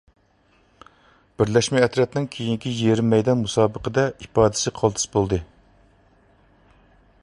بىرلەشمە 1.41 1.83
ئەترەتنىڭ 1.85 2.25
كېيىنكى 2.37 2.73
يېرىم 2.79 3.13
مەيدان 3.17 3.39
مۇسابىقىدە 3.45 4.09
ئىپادىسى 4.25 4.75
قالتىس 4.81 5.09
بولدى. 5.17 5.41